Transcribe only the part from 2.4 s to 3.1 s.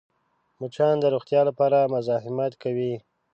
کوي